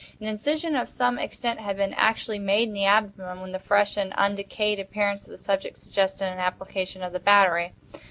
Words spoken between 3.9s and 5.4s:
and undecayed appearance of the